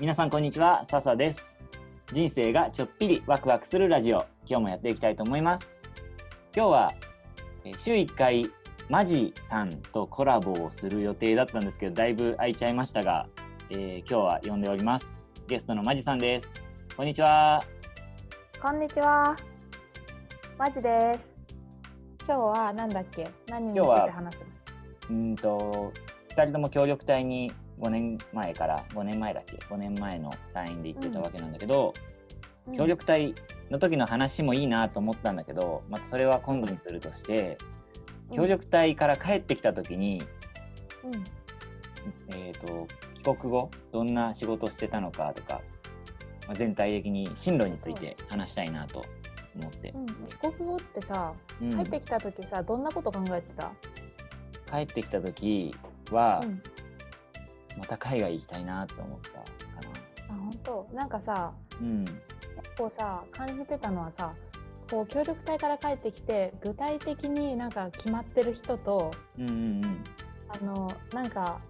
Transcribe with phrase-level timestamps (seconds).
[0.00, 1.56] 皆さんこんにちは笹です
[2.12, 5.78] 人生がちょっぴりワクワクするラジオ今日もやっていきたいと思います
[6.54, 6.92] 今日は
[7.64, 8.50] えー週1回
[8.88, 13.26] マジさんとコラボをする予定だったんですけどだいぶ空いちゃいましたが、
[13.70, 15.06] えー今日は呼んでおります
[15.48, 17.62] ゲストのマジさんですこんにちは
[18.62, 19.36] こんにちは。
[20.58, 21.28] マジです。
[22.26, 23.28] 今日はなんだっけ？
[23.48, 24.46] 何について話すの？
[25.10, 25.92] うーんと
[26.30, 31.92] 2人とも協力隊に5年前から5年前だっけ？5年前の隊員で行ってたわけなんだけど、
[32.76, 33.34] 協力隊
[33.70, 37.58] の時の話もいいなと思ったんだけどまたそれは今度にするとして
[38.30, 40.20] うん協力隊から帰ってきた時に、
[41.04, 41.24] うん。
[42.34, 45.60] えー、と帰国後どんな仕事をしてたのかとか、
[46.46, 49.04] まあ、全体的に進路について話したいなと
[49.58, 50.06] 思って、うん。
[50.06, 50.12] 帰
[50.58, 53.70] 国後ってさ、うん帰ってきた時さ、どんなこと考えてた？
[54.70, 55.74] 帰ってきた時
[56.10, 56.62] は、うん。
[57.76, 60.34] また海外行きたいなと思ったかな。
[60.34, 60.88] あ本当？
[60.94, 62.04] なんかさ、うん。
[62.04, 62.16] 結
[62.78, 64.32] 構さ感じてたのはさ、
[64.90, 70.04] こう協力隊から帰ってきて具体的になんか決まってる人と、うんうんうん。
[70.48, 71.60] あのなんか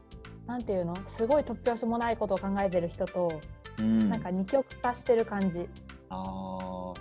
[0.47, 0.97] なんていうの？
[1.09, 3.41] すごい突拍子もないことを考えてる人と、
[3.79, 4.09] うん。
[4.09, 5.69] なんか二極化してる感じ。
[6.09, 6.93] あ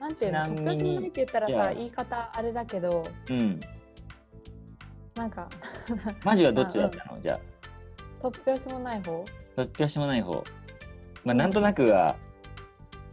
[0.00, 0.44] なんていうの？
[0.44, 3.60] 突拍子もないって言ったらさ言い方あれだけどーうん。
[5.14, 5.46] なんか
[6.24, 7.38] マジはどっちだったの、 じゃ
[8.22, 9.24] 突拍子もない方？
[9.56, 10.44] あ突拍子もない方。
[11.24, 12.16] まあなんとなくは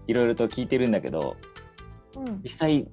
[0.07, 1.35] いろいろと聞いてるんだけど
[2.15, 2.41] うん。
[2.43, 2.87] 実際、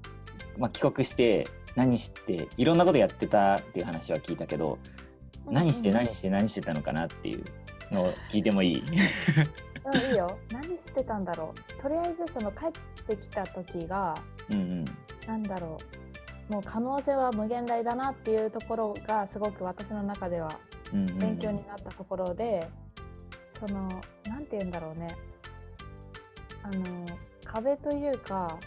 [0.59, 4.79] まあ、帰国して何していろんなことやってたっていう話は聞いたけど、
[5.51, 7.45] 何して何して何してたのかなっていう
[7.93, 8.83] のを聞いてもいい？
[9.87, 10.37] うんいいよ。
[10.53, 11.83] 何してたんだろう。
[11.83, 12.73] とりあえずその帰っ
[13.07, 14.15] てきた時が
[14.51, 14.85] うんうん。
[15.27, 15.77] なんだろ
[16.51, 16.53] う。
[16.53, 20.49] もう可能性は無限大だなっていうところがすごく私の中では
[20.93, 22.69] うんうん勉強になったところで、
[23.59, 23.89] その
[24.27, 25.09] なんて言うんだろうね。
[26.63, 27.07] あの
[27.45, 28.59] 壁というか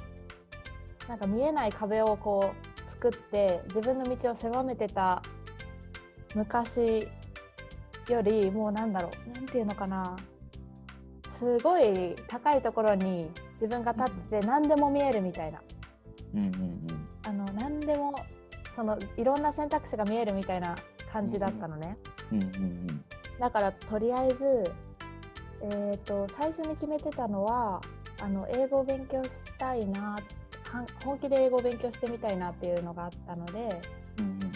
[1.08, 5.22] なんか見えない壁をこう作って自分の道を狭めてた
[6.36, 7.08] 昔
[8.08, 10.16] よりもうなんだろうなんていうのかな。
[11.40, 13.30] すごい高いところに
[13.62, 15.62] 自分が立ってて何でも見えるみたいな。
[16.34, 16.88] うんうん。
[17.26, 18.14] あの何でも
[18.76, 20.76] そのいろんな選択肢が見えるみたいな
[21.12, 21.98] 感じだったのね。
[22.32, 23.06] うんうんうん。
[23.40, 24.72] だからとりあえず、
[25.62, 27.82] えー、と最初に決めてたのは
[28.22, 30.18] あの英語を勉強したいな
[31.04, 33.82] 本気で英語を勉強してみたいなっていうのがあったので
[34.20, 34.52] うんうん。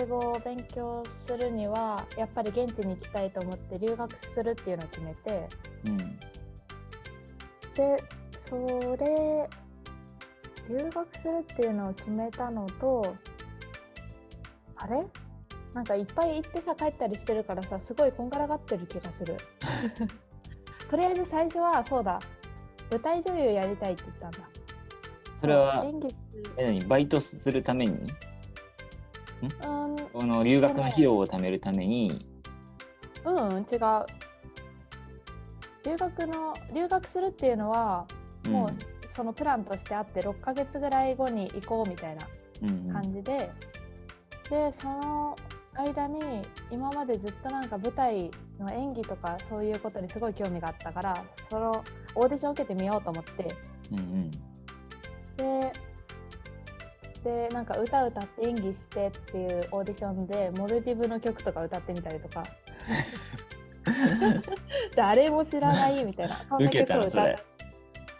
[0.00, 5.48] 英語を勉強するにはやっぱり現地に行きたいと思って留学するっていうのを決めて
[5.86, 5.98] うん。
[7.74, 8.02] で
[8.38, 9.48] それ
[10.68, 13.14] 留学するっていうのを決めたのと
[14.76, 15.04] あれ？
[15.74, 19.36] なんかいっぱい行ってさ帰ったりしてるからさすごいこんがらがってる気がする。
[20.88, 22.20] とりあえず最初はそうだ。
[22.90, 24.38] 舞台女優やりたいって言ったんだ。
[25.40, 25.84] それは
[26.56, 26.84] 何？
[26.86, 27.92] バイトするために？
[29.42, 29.96] うん。
[30.12, 32.24] この留学の費用を貯めるために？
[33.24, 34.06] うん違う。
[35.84, 38.06] 留学の留学するっていうのは
[38.48, 38.68] もう
[39.14, 42.26] そのプランとしてあって6ヶ月ぐらい後に行こうみたいな
[42.62, 42.92] うんうん。
[42.92, 43.50] 感じで、
[44.50, 45.36] でその
[45.76, 53.54] 間に今までずっとなんか舞台の演技とかそういうことにすごい興味があったからそのオーディション受けてみようと思って。
[53.92, 54.30] うんうん。
[55.36, 55.72] で
[57.24, 62.44] でなんか歌歌って演技してっていうオーディションでモルディブの曲とか歌ってみたりとか。
[64.96, 66.36] 誰も知らないみたいな。
[66.48, 67.44] そんな受けたの曲を歌っそれ。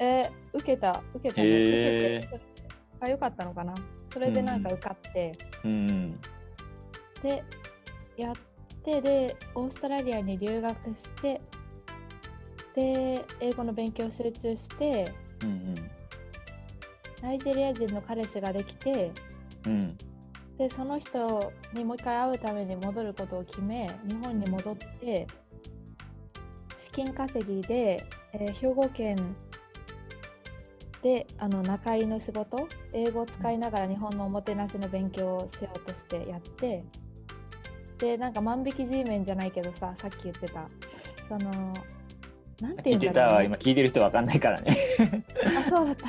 [0.00, 2.40] えー受けた受けたね受けて。
[3.00, 3.74] あよかったのかな。
[4.12, 6.20] それでなんか受かって、うんうん
[7.22, 7.42] で
[8.16, 8.34] やっ
[8.84, 11.40] てでオーストラリアに留学して
[12.74, 15.74] で英語の勉強集中してうん
[17.22, 19.12] ナイジェリア人の彼氏ができて
[19.66, 19.96] うんうん。
[20.58, 25.26] でその人にもう一回会うために戻ることを決め日本に戻って
[26.78, 29.34] 資金稼ぎで、えー兵庫県
[31.02, 36.82] であの仲居の仕事英語を使いながら日本のおもてなしの勉強をしようとしてやって
[37.98, 40.68] でなんか万引き G メンじゃないけどささっき言ってた。
[41.28, 41.72] その
[42.60, 43.56] なんて聞いてたわ言うんだろう、ね、今。
[43.56, 44.76] 聞いてる人わかんないからね。
[45.58, 46.06] あそうだった。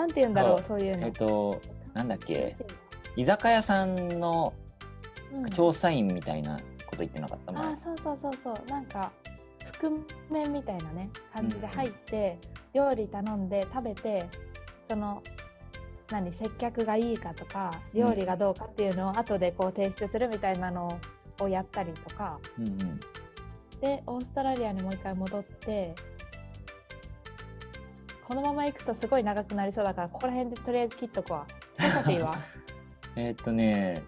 [0.00, 0.80] なんて言うんだろうそう。
[0.80, 1.06] いうの。
[1.06, 1.60] えっと
[1.92, 2.56] なんだっけ。
[3.16, 4.52] 居酒屋さんの
[5.32, 5.50] うん。
[5.50, 7.52] 調査員みたいなこと言ってなかった？
[7.52, 8.70] 前あそうそうそうそう。
[8.70, 9.12] なんか
[9.80, 9.90] 覆
[10.30, 12.38] 面みたいなね感じで入って、
[12.72, 14.26] 料理頼んで食べて
[14.88, 15.22] その
[16.10, 20.98] 何接客がいいかとか料理がどうかっていうのを後でこう提出するみたいなのを
[21.48, 22.38] やったりとか。
[22.58, 23.00] うんうん。
[23.80, 25.94] でオーストラリアにもう一回戻って。
[28.26, 31.46] このまま行くとすごい長くなりそうだからここら辺でとりあえず切っとくわ。
[33.16, 34.02] えーっとね。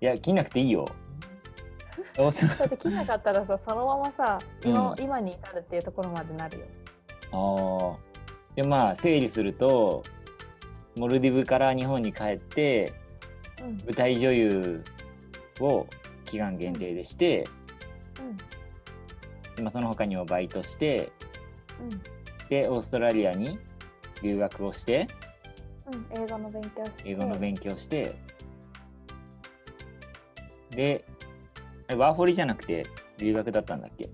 [0.00, 0.86] いや切んなくていいよ。
[2.16, 5.00] だって切んなかったらさそのままさ今,、うん。
[5.00, 6.66] 今に至るっていうところまでなるよ。
[7.32, 7.96] あー。
[8.56, 10.02] でまあ整理すると
[10.96, 12.92] モルディブから日本に帰って
[13.62, 13.76] うん。
[13.84, 14.82] 舞台女優
[15.60, 15.86] を
[16.24, 17.46] 期間限定でして、
[19.60, 21.12] でま、その他にもバイトして
[21.80, 22.00] うん
[22.48, 23.58] でオーストラリアに
[24.22, 25.06] 留学をして
[25.86, 28.16] うん英語の勉強して英語の勉強して
[30.70, 31.04] で
[31.94, 32.84] ワーホリじゃなくて
[33.18, 34.08] 留学だったんだっけ、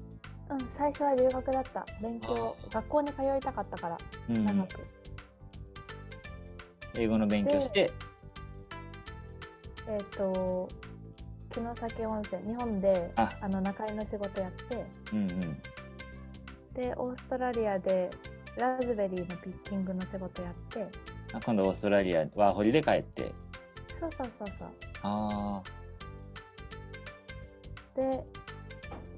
[0.50, 3.96] うん最初は留学だった勉強学校に通いたかったから
[4.28, 4.86] うん長く、
[6.98, 7.90] 英語の勉強して
[9.88, 10.68] えっ、と
[11.56, 13.30] 城崎温泉日本であ。
[13.40, 15.40] あの中居の仕事やってうんうん。
[16.74, 18.10] でオーストラリアで
[18.56, 20.86] ラズベリーのピッキングの仕事やって
[21.32, 23.32] あ今度オーストラリアワーホリで帰って。
[23.98, 24.68] そうそうそうそう。
[25.02, 25.62] あ
[27.94, 28.24] で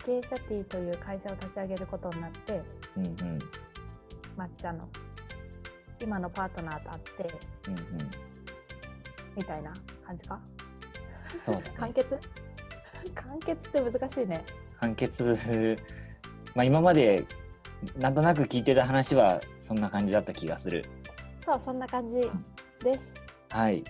[0.07, 2.63] ゲイシャティという会社を立ち上げることになってー
[2.97, 3.39] うんうん。
[4.37, 4.89] 抹茶の
[6.01, 7.35] 今のパートナーと会って
[7.69, 7.85] うんうん。
[9.37, 9.73] みたいな
[10.07, 10.41] 感じか？
[11.41, 11.71] そうだね。
[11.79, 12.19] 完結？
[13.15, 14.45] 完結って難しいね。
[14.81, 15.77] 完結。
[16.55, 17.25] まあ今まで
[17.97, 20.85] なんとなく聞いてた話はそんな感じだった気がする。
[21.45, 22.29] そうそんな感じ
[22.85, 23.01] です。
[23.51, 23.85] はい。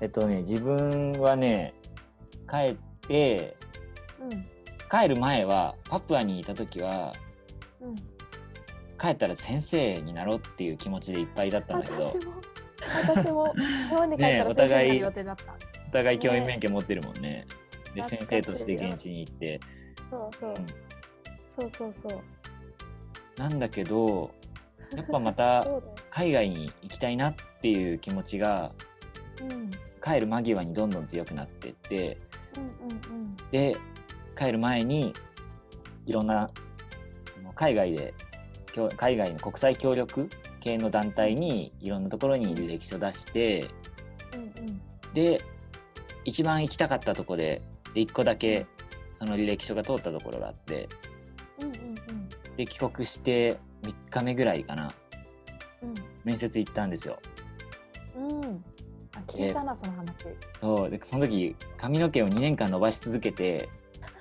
[0.00, 1.74] えっとね自分はね
[2.48, 2.76] 帰っ
[3.08, 3.56] て
[4.20, 4.46] うん。
[4.90, 7.12] 帰る前はパプアにいた時は
[7.80, 7.94] うん。
[8.96, 12.06] 帰ったら先生になろうっていう気持ちでいっぱいだったんだけど。
[12.06, 12.32] 私も。
[13.14, 13.54] 私も。
[13.54, 13.62] 日
[13.96, 17.46] 本に帰ったら先生になる予定だった、お互い教員免許持ってるもんね。
[17.94, 19.60] で先生として現地に行って。
[20.10, 20.54] そうそう、うん。
[20.56, 22.20] そうそうそう。
[23.36, 24.32] なんだけど
[24.94, 25.66] やっぱまた
[26.10, 28.72] 海外に行きたいなっていう気持ちが
[29.40, 29.70] うん。
[30.02, 32.18] 帰る間際にどんどん強くなってって
[32.58, 33.74] うんうんで
[34.36, 35.14] 帰る前に
[36.04, 36.50] いろんな
[37.54, 38.12] 海外で
[38.98, 40.28] 海外の国際協力
[40.60, 43.70] 系の団体にいろんなところに履歴書出して
[44.34, 45.14] うんうん。
[45.14, 45.40] で
[46.24, 47.62] 一番行きたかったとこで
[47.94, 48.66] で1個だけ
[49.16, 50.88] その履歴書が通ったところがあって
[51.60, 51.74] うんうん
[52.56, 54.92] で帰国して3日目ぐらいかな。
[55.82, 55.94] うん。
[56.24, 57.18] 面接行ったんですよ。
[58.16, 58.44] うん。
[58.44, 58.64] うん
[59.14, 60.14] あ聞いたなその話。
[60.60, 60.90] そう。
[60.90, 63.68] でその時髪の毛を2年間伸ばし続けて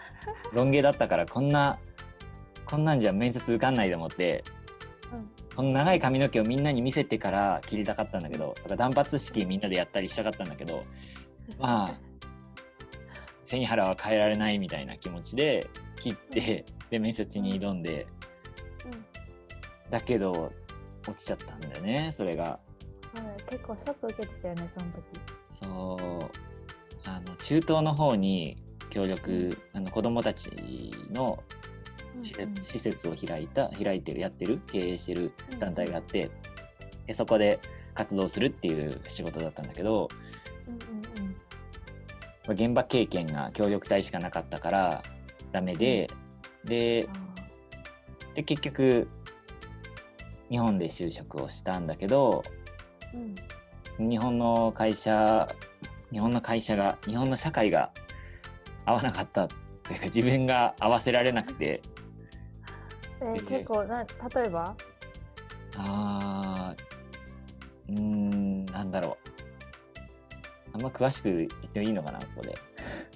[0.53, 1.79] ロン毛だったからこんな
[2.65, 4.43] こんなんじゃ面接受かんないと思って
[5.11, 5.55] うん。
[5.55, 10.83] この長い髪の毛をみんなに見せてから切りたかったんだけどだから断髪式みんなでやったりしたかったんだけど
[11.59, 11.97] まあ
[13.43, 18.07] 背に腹は変えられないみたいな気持ちで切ってで面接に挑んで
[18.85, 19.91] うん。
[19.91, 20.51] だけど
[21.07, 22.59] 落ちちゃったんだよねそれが。
[23.49, 25.03] 結構ショック受けてたよねその時。
[25.61, 26.29] そ
[27.05, 27.09] う。
[27.09, 28.57] あの中東の方に
[28.89, 30.49] 協力あの子どもたち
[31.11, 31.43] の
[32.21, 36.31] 施設,、施設を開いた開いてるやってる経営してる団体があって、
[37.05, 37.59] でそこで
[37.93, 40.07] 活動するっていう仕事だったんだけど、
[42.49, 45.03] 現場経験が協力隊しかなかったから
[45.51, 46.09] ダメで、
[46.65, 49.07] であで結局
[50.49, 53.17] 日本で就職をしたんだけどー
[53.99, 54.09] うん。
[54.09, 55.47] 日本の会社
[56.11, 57.91] 日本の会社が日本の社会が
[58.85, 59.55] 合わなかったと
[59.93, 61.81] いうか自分が合わせられなくて。
[63.21, 64.09] えーで結構な例
[64.47, 64.75] えば？
[65.77, 69.22] あーうーんなんだろう
[70.73, 72.55] あんま詳しく言ってもいいのかなここで。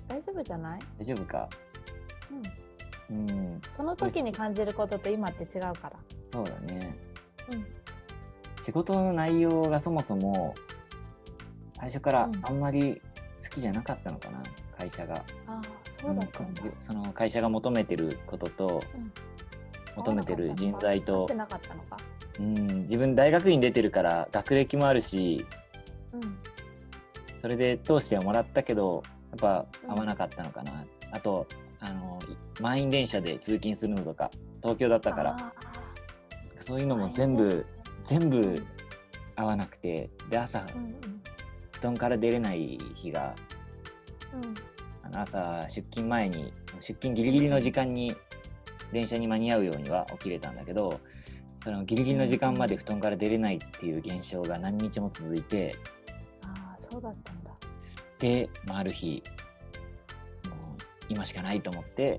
[0.07, 1.49] 大丈夫じゃない、大丈夫か？
[3.09, 3.61] うん、うん。
[3.75, 5.93] その時に感じることと今って違うから。
[6.31, 6.95] そうだね。
[7.51, 7.65] うん。
[8.63, 10.53] 仕事の内容がそもそも
[11.79, 12.45] 最初からうん。
[12.45, 13.01] あんまり
[13.43, 14.41] 好きじゃなかったのかな、
[14.77, 15.15] 会社が。
[15.15, 15.61] ああ
[15.99, 19.11] そうだったんだ、うんその会社が求めてることと、うん。
[19.95, 21.97] 求めてる人材合となかったのか。
[22.39, 25.43] うん自分大学院出てるから学歴もあるし
[26.13, 26.37] うん
[27.39, 29.91] それで通してはもらったけどやっぱうん。
[29.91, 31.47] 合わなかったのかな、あと
[31.79, 32.19] あの
[32.59, 35.37] 満員電車で通勤するのとか東京だったから。
[35.37, 35.53] あ
[36.59, 37.65] そういうのもー全部
[38.05, 38.67] 全部うん
[39.35, 40.09] 合わなくて。
[40.29, 41.21] で朝うんうん。
[41.71, 43.35] 布団から出れない日が
[44.33, 44.55] うん。
[45.03, 48.15] あの朝出勤前に出勤ギリギリの時間に
[48.91, 50.99] 電車に間に合うようには起きれたんだけど
[51.55, 55.75] そのギリギリの時間まで布団から出れないっていう現象が何日も続いて
[56.97, 57.51] そうだったんだ。
[58.17, 59.21] で、まあ、ある日
[60.49, 62.17] もう今しかないと思って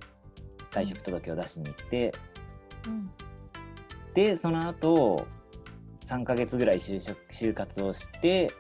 [0.71, 2.15] 退職届を出しに行って、
[2.87, 3.11] うん。
[4.15, 5.27] でその後
[6.05, 8.53] 3ヶ月ぐらい就職就活をして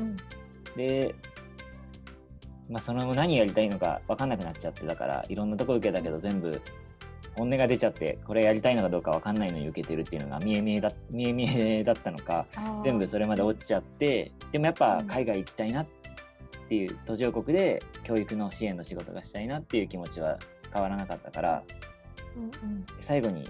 [0.00, 0.16] うん。
[0.76, 1.14] で、
[2.68, 6.60] まあ、その後何やりたいのか分かんなくなっちゃってだからいろんなとこ受けたけど全部
[7.36, 12.46] 本音が出ちゃってこれやりたいのかどうか分かんないのに受けてるっていうのが見え見えだ見え見えだったのか
[12.84, 15.06] 全部それまで落ちちゃってでもやっぱうん。
[15.06, 15.86] 海外行きたいなっ
[16.68, 20.38] ていう途上国で教育の支援の仕事がしたいなっていう気持ちは
[20.72, 21.62] 変わらなかったから
[22.36, 22.86] うんうん。
[23.00, 23.48] 最後に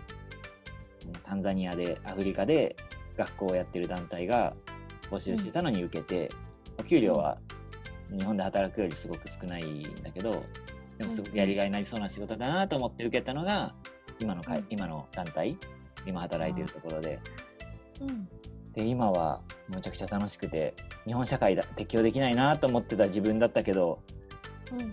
[1.22, 2.76] タンザニアでアフリカで
[3.16, 4.54] 学校をやってる団体が
[5.10, 6.30] 募集してたのに受けて、
[6.78, 7.38] お給料は
[8.10, 10.42] 日本で働くよりすごく少ないんだけど
[10.98, 13.74] でもすごくやりがいになりそうな仕事だなと思って受けたのが
[14.20, 14.66] 今のかいうん。
[14.70, 15.56] 今の団体
[16.06, 17.18] 今働いてるところで。
[18.00, 18.28] うん。
[18.72, 20.74] で今はむちゃくちゃ楽しくて
[21.06, 24.00] 日本社会だ適応できないなと思ってた自分だったけど
[24.72, 24.80] うん。
[24.80, 24.90] やっ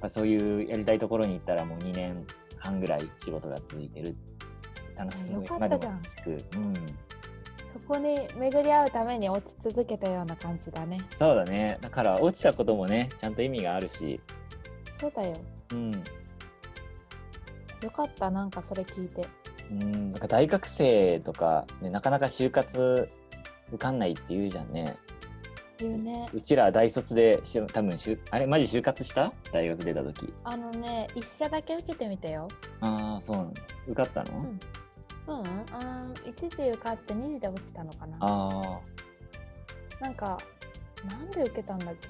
[0.00, 2.26] ぱそういうやりたいところに行ったらもう2年
[2.58, 4.16] 半ぐらい仕事が続いてる。
[4.96, 5.92] 楽しすごいよかったじゃん。
[5.94, 6.56] まあでも楽しく。
[6.56, 6.74] うん。
[6.74, 10.98] そこに巡り合うために落ち続けたような感じだね。
[11.18, 11.78] そうだね。
[11.80, 14.20] だから落ちたこともねちゃんと意味があるし
[14.98, 15.34] そうだよ。
[15.72, 15.92] うん。
[17.82, 19.28] よかったなんかそれ聞いて。
[19.70, 20.12] うん。
[20.12, 23.08] なんか大学生とか、ね、なかなか就活
[23.68, 24.96] 受かんないって言うじゃんね。
[25.78, 26.28] 言うね。
[26.32, 29.30] うちら大卒でしゅ多分しゅあれマジ就活した？
[29.52, 30.32] 大学出た時。
[30.44, 32.48] あのね一社だけ受けてみたよ。
[32.80, 33.62] ああそうなんだ。
[33.86, 35.34] 受かったの、うん。
[35.34, 35.46] うん？
[35.72, 38.16] あー一時受かって二次で落ちたのかな。
[38.20, 38.48] あ
[40.00, 40.38] あなんか
[41.10, 42.08] なんで受けたんだっけ？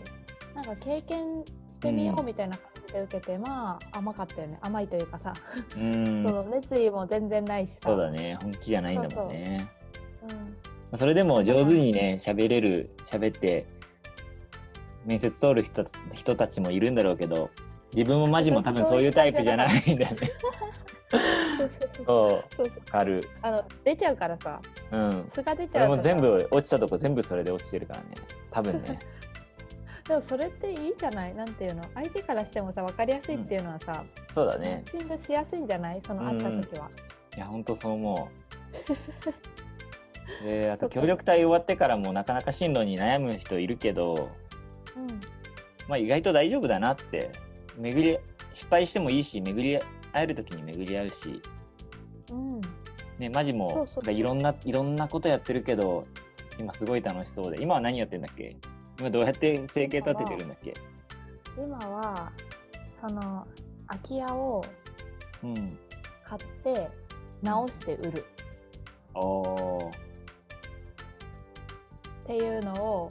[0.55, 2.26] なんか経験してみよううん。
[2.26, 4.59] みたいな感じで受けて、まあ甘かったよね。
[4.62, 5.35] 甘いというかさ、
[5.76, 6.26] うん。
[6.26, 7.78] そう熱意も全然ないしさ。
[7.85, 8.38] そうだね。
[8.40, 9.69] 本気じゃないんだもんね。
[10.93, 10.99] うん。
[10.99, 13.66] それでも上手にね喋れる喋って
[15.05, 17.50] 面接通る人た人たちもいるんだろうけど
[17.93, 20.33] 自分もマジも多分そういうタイプじゃないんだよね。
[21.09, 22.07] そうそうそう。
[22.07, 22.45] そう。
[22.57, 22.76] そうそう。
[22.76, 23.21] わかる。
[23.43, 24.61] あの出ちゃうからさ。
[24.93, 25.31] うん。
[25.35, 28.09] 素が出ちゃうも全部落ちたとこ全部それで落ちてるからね。
[28.50, 28.99] 多分ね
[30.08, 31.34] でもそれっていいじゃない？
[31.34, 31.82] なんていうの？
[31.94, 34.82] 相手からしてもさ分かりやすいっていうのはさ、そうだね。
[34.92, 36.00] マッチングしやすいんじゃない？
[36.06, 36.90] その会った時は、
[37.36, 38.28] いやほんとそう思
[40.44, 40.48] う。
[40.48, 44.28] であと協力隊終わってからもなかなか進路に悩む人いるけど
[44.96, 45.06] うん。
[45.88, 47.30] まあ意外と大丈夫だなって。
[47.78, 48.18] 巡り
[48.52, 49.78] 失敗してもいいし巡り
[50.12, 51.42] 会える時に巡り合うし。
[52.30, 52.60] うん。
[53.18, 56.06] ねマジもいろんないろんなことやってるけど
[56.58, 57.60] 今すごい楽しそうで。
[57.62, 58.56] 今は何やってんだっけ？
[58.98, 60.74] 今どうやって生計立ててるんだっけ？
[61.56, 62.32] 今は
[63.06, 63.46] その
[63.88, 64.64] 空き家を
[65.42, 65.78] うん
[66.24, 66.88] 買って
[67.42, 68.24] 直して売る。
[69.14, 69.90] おーっ
[72.26, 73.08] ていうのを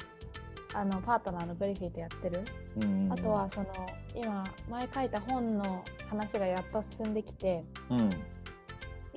[0.74, 2.44] あのパートナーのブリフィーとやってる、
[2.78, 3.68] うんあとはその
[4.14, 8.10] 今前書いた本の話がやっと進んできてうん。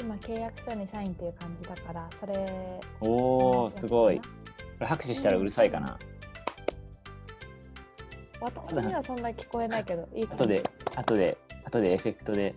[0.01, 4.21] 今契約書にサインっていう感じだからそれおーすごい。
[4.21, 4.25] こ
[4.79, 5.99] れ拍手したらうるさいかな
[8.41, 10.63] 私にはそんな聞こえないけど いい後で
[10.97, 12.55] 後で後でエフェクトで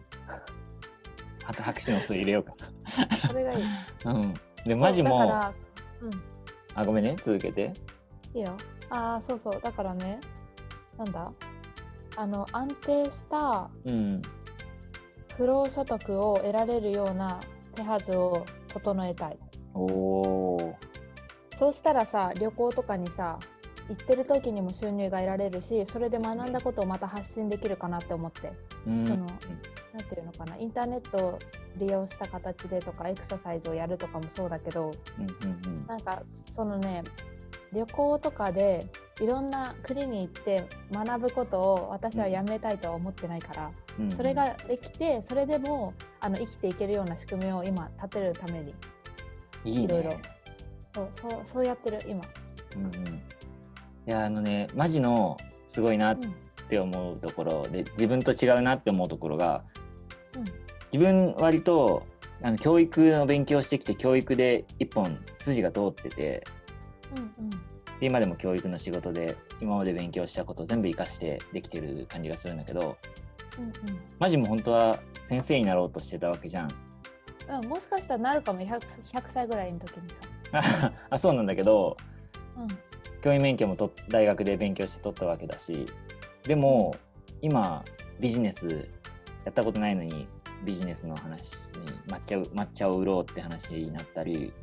[1.45, 2.53] あと拍手の音入れようか。
[3.27, 3.65] それがいい。
[4.05, 4.33] うん。
[4.65, 5.53] でマジもだから
[6.01, 6.11] うん。
[6.75, 7.15] あごめんね。
[7.17, 7.73] 続けて。
[8.33, 8.55] いいよ。
[8.89, 9.59] ああそうそう。
[9.61, 10.19] だからね
[10.97, 11.31] なんだ？
[12.17, 14.21] あの安定したうん。
[15.35, 17.39] 不労所得を得られるような
[17.73, 19.38] 手はずを整えたい。
[19.73, 20.75] おお
[21.57, 23.39] そうしたらさ旅行とかにさ
[23.89, 28.51] 行ってる時にも収入が得られるしそれで学んだことをまた発信できるかなって思って。
[28.88, 29.07] うん。
[29.07, 29.27] そのなん
[30.07, 31.39] ていうのかなインターネットを
[31.77, 36.23] 利用した形でとかエクササイズをやるとかもそうだけどうんうんなんか
[36.55, 37.03] そのね
[37.73, 38.88] 旅行とかで
[39.21, 44.11] いろんな国に行って学ぶことを私はやめたいとは思ってないから、うんうん。
[44.11, 48.73] それができてそれでもあの生きていけるような仕組みを今立てるために
[49.83, 50.11] いろいろ。
[50.93, 52.21] そうそうそうやってる今。
[52.77, 53.21] うんうん
[54.08, 59.63] いやあのねマジのすごいなっうんて思うところで自分と違うなって思うところが
[60.36, 60.43] うん
[60.93, 62.03] 自分割と
[62.41, 66.43] あの教育の勉強してきて教育で一本筋が通ってて
[67.15, 67.50] うん
[68.00, 72.98] で今でも教育の仕事で今まで勉強したこと全部活かしてできてる感じがするんだけど
[73.58, 73.74] うんうん
[74.17, 76.72] マジも本当は先生になろうとしてたわけじゃん。
[77.50, 78.79] うんうん、もしかしたらなるかも 100,
[79.13, 80.10] 100歳ぐらいの時に
[80.51, 80.93] さ。
[81.10, 81.98] あそうなんだけど
[82.58, 82.90] うん
[83.21, 85.85] 教員免許もと大学で勉強して取ったわけだし
[86.43, 86.95] でも
[87.41, 87.83] 今
[88.19, 88.87] ビジネス
[89.45, 90.27] やったことないのに
[90.63, 91.55] ビジネスの話に
[92.07, 94.53] 抹茶を抹茶を売ろうって話になったり、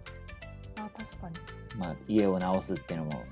[0.76, 1.34] あ確かに。
[1.78, 3.22] まあ、家を直すっていうのも、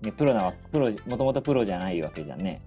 [0.00, 2.60] ね、プロなわプロもともとプロじゃないわけじゃんね。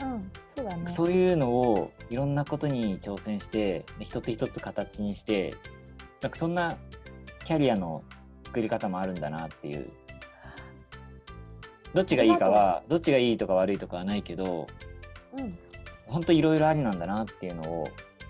[0.00, 0.90] うん、そうだね。
[0.90, 5.54] そういうのをいろんなことに挑戦して一つ一つ形にして
[6.20, 6.76] なんかそんな
[7.44, 8.02] キャリアの
[8.42, 9.90] 作り方もあるんだなっていう
[11.94, 14.66] どっちがいいかはどっちがいいとか悪いとかはないけど
[15.38, 15.58] うん。
[16.06, 17.84] 本当いろいろありなんだなっていうのを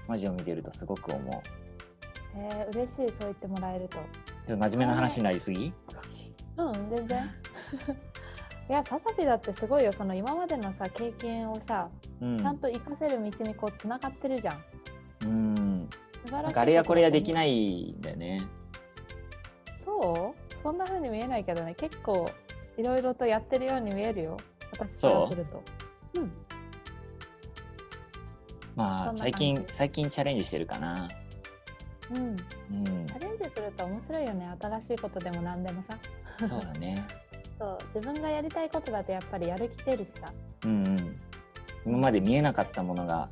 [0.06, 1.42] マジを見てるとすごく思う
[2.36, 3.96] えー、嬉しいそう言ってもらえると。
[3.96, 5.72] ちょっと真面目な話になりすぎ？
[6.56, 7.30] うん、全然。
[8.70, 9.90] いや、ササピだってすごいよ。
[9.92, 11.88] その今までのさ、経験をさ、
[12.20, 14.62] うんちゃんと活かせる道にこう、つながってるじゃん。
[15.24, 15.88] うん
[16.24, 16.58] 素晴らしい。
[16.58, 18.40] あれやこれやできないいんだよね
[19.84, 20.62] そう？
[20.62, 22.30] そんな風に見えないけどね、結構、
[22.76, 24.36] いろいろとやってるように見えるよ。
[24.72, 25.62] 私からすると。
[26.14, 26.32] うん。
[28.76, 31.08] まあ最近最近チャレンジしてるかな
[32.10, 32.18] うん。
[32.18, 32.36] うん
[33.06, 34.48] チャレンジすると面白いよね。
[34.60, 36.46] 新しいことでも何でもさ。
[36.46, 36.96] そうだね
[37.58, 37.78] そう。
[37.94, 40.32] 自分がやりたいことだとやっぱりやる気出るしさ。
[40.64, 41.20] うんうん
[41.86, 43.30] 今まで見えなかったものが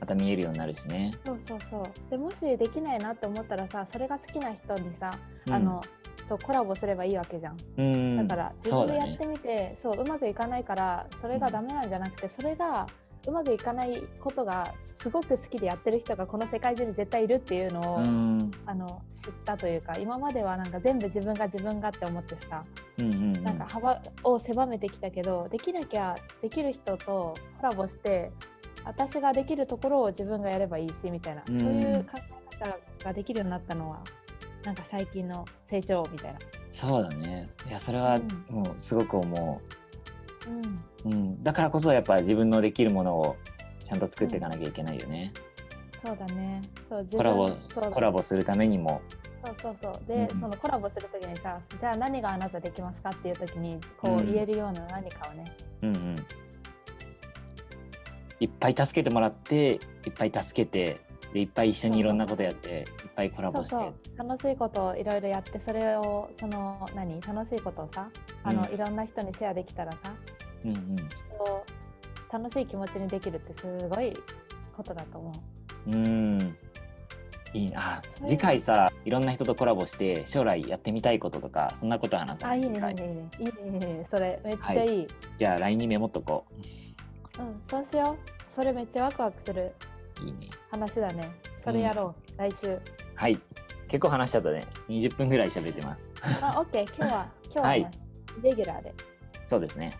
[0.00, 2.10] また見えるようになるしね、そうそうそう。
[2.10, 5.10] でもしできないなって思ったらさ、それが好きな人にさ、
[5.46, 5.82] うんあの、
[6.28, 7.56] とコラボすればいいわけじゃん。
[7.76, 8.26] うん。
[8.26, 12.86] だから自分でやってみてそう,、うまくいかないからそれがダメなんじゃなくて、それが
[13.26, 18.50] うまくいかないことがすごく好きでやってる人がこの世界中に絶対いるっていうのを、うん。
[18.66, 22.64] あの知ったというか今まではなんか全部自分が自分がって思ってさ、
[22.98, 23.32] うんうんうん。
[23.42, 28.30] なんか幅を狭めてきたけどできなきゃできる人とコラボして
[28.84, 31.60] 私ができるところを自分がやればいいしみたいな、うん。
[31.60, 32.10] そういう考
[32.52, 34.00] え方ができるようになったのは
[34.64, 36.38] なんか最近の成長みたいな。
[36.72, 37.48] そうだね。
[37.68, 38.54] いやそれはうん。
[38.54, 39.60] もうすごく思
[40.46, 40.50] う。
[40.50, 40.60] ん。
[40.60, 40.62] う、
[41.04, 43.36] うん、だからこそやっぱ自分のできるものを
[43.84, 45.32] ちゃんと作っていかなきゃいけないよね、
[46.04, 46.60] そうだね。
[46.88, 47.50] そうコラボ
[47.90, 49.02] コラボするためにも。
[49.44, 50.08] そうそうそう。
[50.08, 54.32] で、うんそのコラボするときにさ、じゃあ何があなたできますかっていうときに、こううん。
[54.32, 55.44] 言えるような何かをね。
[55.82, 56.16] うんうん。
[58.40, 61.00] いっぱい助けてもらっていっぱい助けて
[61.34, 62.84] でいっぱい一緒にいろんなことやっていっ
[63.16, 63.92] ぱいコラボして。
[64.16, 67.20] 楽しいことをいろいろやって、それを、その、何？
[67.20, 68.08] 楽しいことをさ、
[68.44, 69.98] あの、うんいろんな人にシェアできたらさ、
[70.64, 70.96] うんうん
[72.32, 74.16] 楽しい気持ちにできるってすごい
[74.76, 75.32] ことだと思
[75.88, 75.90] う。
[75.90, 76.56] うん
[77.52, 83.28] いいな次回さいろんな人とコラボして将来やってみたいこととかそんなこと話そうあ、いいね、いいね、いいね。
[83.38, 84.06] いいね、いいね。
[84.10, 85.06] それ、めっちゃいい。
[85.38, 86.44] じゃあ LINE にメモっとこ
[87.38, 88.54] うん、そうしよう。
[88.54, 90.50] それめっちゃワクワクするういいね。
[90.70, 91.30] 話だね。
[91.64, 92.78] それやろう、来週。
[93.14, 93.40] はい。
[93.88, 94.62] 結構話しちゃったね。
[94.88, 96.12] 20分ぐらい喋ってます。
[96.42, 96.82] あ、オッケー。
[96.96, 97.82] 今日は、今日は、はい。
[97.82, 97.90] ね
[98.42, 98.94] レギュラーで。
[99.46, 99.90] そうですね。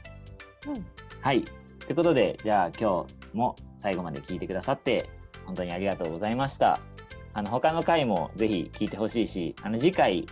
[0.67, 0.87] うん。
[1.21, 1.43] はい。
[1.43, 5.09] ということでじゃあ今日も最後まで聞いてくださって
[5.45, 6.81] 本当にありがとうございました。
[7.35, 10.27] あの他の回もぜひ聞いてほしいしあの次回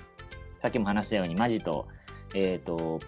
[0.59, 1.89] さっきも話したようにマジと
[2.35, 3.01] えっ、と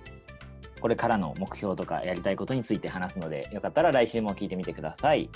[0.80, 5.30] これからの目標とかやりたいことについて話すのでよかったら来週も聞いてみてください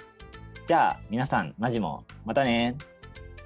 [0.68, 2.76] じゃあ皆さんマジもまたね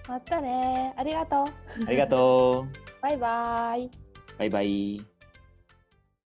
[0.09, 1.85] またねありがとう。
[1.87, 3.91] ありがとう バイバイ。
[4.39, 5.12] バイバイ